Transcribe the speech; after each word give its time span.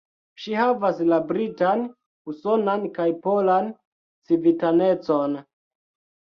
Ŝi 0.43 0.53
havas 0.59 1.01
la 1.09 1.17
britan, 1.31 1.83
usonan 2.33 2.87
kaj 2.97 3.05
polan 3.27 3.69
civitanecon. 4.31 5.39